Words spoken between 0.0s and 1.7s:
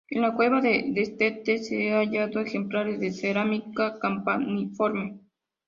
En la cueva del Destete